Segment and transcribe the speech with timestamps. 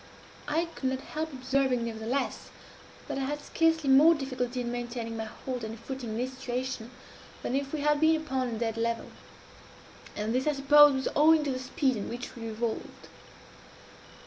[0.47, 2.49] I could not help observing, nevertheless,
[3.07, 6.89] that I had scarcely more difficulty in maintaining my hold and footing in this situation,
[7.43, 9.11] than if we had been upon a dead level;
[10.15, 13.09] and this, I suppose, was owing to the speed at which we revolved.